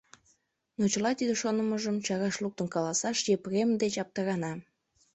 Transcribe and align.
Но 0.77 0.83
чыла 0.93 1.11
тиде 1.19 1.33
шонымыжым 1.41 1.97
чараш 2.05 2.35
луктын 2.43 2.67
каласаш 2.75 3.17
Епрем 3.35 3.69
деч 3.81 3.93
аптырана. 4.03 4.53